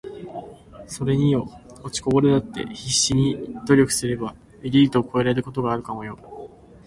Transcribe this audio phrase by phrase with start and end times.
[0.87, 1.47] ｢それによ……
[1.83, 6.15] 落ちこぼれだって必死で努力すりゃエリートを超えることがあるかもよ｣